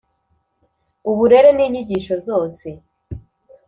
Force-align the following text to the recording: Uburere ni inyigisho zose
Uburere 1.09 1.49
ni 1.53 1.63
inyigisho 1.67 2.15
zose 2.27 2.67